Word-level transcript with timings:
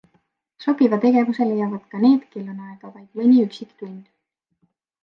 Sobiva 0.63 0.99
tegevuse 1.03 1.43
leiavad 1.49 1.83
ka 1.91 1.97
need, 2.07 2.21
kel 2.33 2.51
on 2.55 2.59
aega 2.71 2.93
vaid 2.97 3.09
mõni 3.21 3.37
üksik 3.47 3.79
tund. 3.83 4.03